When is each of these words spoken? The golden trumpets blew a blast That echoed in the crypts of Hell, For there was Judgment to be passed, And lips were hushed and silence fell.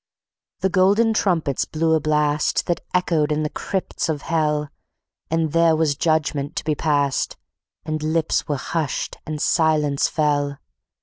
The 0.61 0.69
golden 0.69 1.13
trumpets 1.13 1.65
blew 1.65 1.93
a 1.93 1.99
blast 1.99 2.65
That 2.65 2.81
echoed 2.91 3.31
in 3.31 3.43
the 3.43 3.51
crypts 3.51 4.09
of 4.09 4.23
Hell, 4.23 4.71
For 5.29 5.45
there 5.45 5.75
was 5.75 5.93
Judgment 5.95 6.55
to 6.55 6.63
be 6.63 6.73
passed, 6.73 7.37
And 7.85 8.01
lips 8.01 8.47
were 8.47 8.57
hushed 8.57 9.17
and 9.27 9.39
silence 9.39 10.07
fell. 10.07 10.57